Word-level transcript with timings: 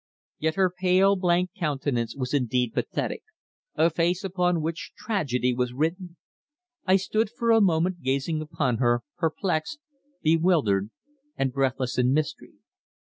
Yet 0.39 0.55
her 0.55 0.73
pale, 0.75 1.15
blank 1.15 1.51
countenance 1.55 2.15
was 2.15 2.33
indeed 2.33 2.73
pathetic, 2.73 3.21
a 3.75 3.91
face 3.91 4.23
upon 4.23 4.63
which 4.63 4.93
tragedy 4.97 5.53
was 5.53 5.73
written. 5.73 6.17
I 6.87 6.95
stood 6.95 7.29
for 7.29 7.51
a 7.51 7.61
moment 7.61 8.01
gazing 8.01 8.41
upon 8.41 8.77
her, 8.77 9.03
perplexed, 9.19 9.77
bewildered 10.23 10.89
and 11.37 11.53
breathless 11.53 11.99
in 11.99 12.13
mystery. 12.13 12.53